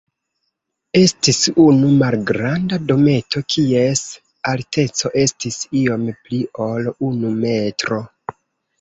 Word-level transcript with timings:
Estis 0.99 1.41
unu 1.63 1.89
malgranda 1.99 2.81
dometo, 2.93 3.43
kies 3.57 4.03
alteco 4.55 5.15
estis 5.29 5.63
iom 5.85 6.11
pli 6.25 6.45
ol 6.69 6.95
unu 7.13 7.37
metro. 7.49 8.05